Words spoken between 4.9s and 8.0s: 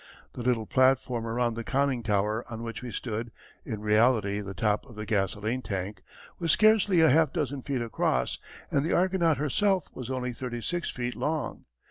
the gasoline tank was scarcely a half dozen feet